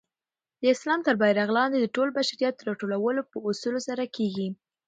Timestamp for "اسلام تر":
0.75-1.13